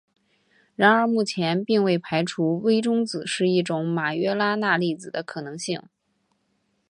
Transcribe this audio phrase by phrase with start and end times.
[0.75, 5.79] 然而目前并未排除微中子是一种马约拉纳粒子的可能性。